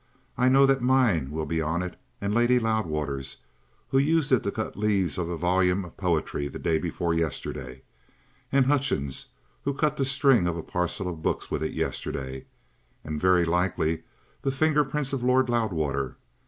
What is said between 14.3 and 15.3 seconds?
the fingerprints of